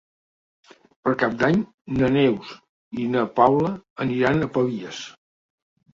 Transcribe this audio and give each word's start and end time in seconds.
Per 1.07 1.13
Cap 1.23 1.35
d'Any 1.43 1.59
na 1.99 2.09
Neus 2.15 2.55
i 3.03 3.07
na 3.17 3.27
Paula 3.41 3.71
aniran 4.07 4.43
a 4.49 4.53
Pavies. 4.57 5.07